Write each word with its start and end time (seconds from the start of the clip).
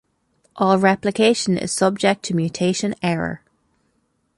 All 0.55 0.79
replication 0.79 1.59
is 1.59 1.71
subject 1.71 2.23
to 2.23 2.33
mutation 2.35 2.95
error. 3.03 3.43